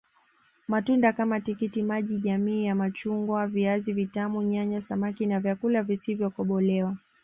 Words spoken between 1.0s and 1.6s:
kama